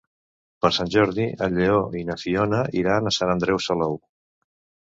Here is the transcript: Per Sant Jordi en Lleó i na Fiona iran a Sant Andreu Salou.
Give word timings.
Per 0.65 0.71
Sant 0.77 0.89
Jordi 0.95 1.27
en 1.47 1.59
Lleó 1.59 1.77
i 1.99 2.03
na 2.07 2.17
Fiona 2.23 2.63
iran 2.83 3.11
a 3.11 3.15
Sant 3.19 3.35
Andreu 3.37 3.63
Salou. 3.67 3.99